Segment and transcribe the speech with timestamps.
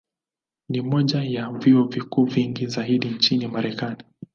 [0.69, 4.03] Ni moja ya vyuo vikuu vingi zaidi nchini Marekani.